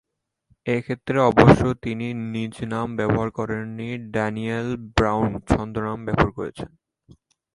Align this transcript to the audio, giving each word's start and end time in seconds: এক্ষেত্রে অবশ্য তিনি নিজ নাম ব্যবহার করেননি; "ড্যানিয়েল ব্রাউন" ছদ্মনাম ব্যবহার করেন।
এক্ষেত্রে 0.67 1.17
অবশ্য 1.29 1.61
তিনি 1.83 2.05
নিজ 2.33 2.53
নাম 2.71 2.87
ব্যবহার 2.97 3.29
করেননি; 3.31 3.87
"ড্যানিয়েল 4.13 4.67
ব্রাউন" 4.95 5.29
ছদ্মনাম 5.47 5.99
ব্যবহার 6.05 6.29
করেন। 6.31 6.69